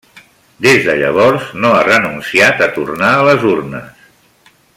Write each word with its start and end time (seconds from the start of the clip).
Des 0.65 0.79
de 0.87 0.95
llavors, 1.01 1.45
no 1.65 1.73
ha 1.75 1.83
renunciat 1.89 2.65
a 2.67 2.71
tornar 2.79 3.13
a 3.19 3.23
les 3.29 3.47
urnes. 3.55 4.13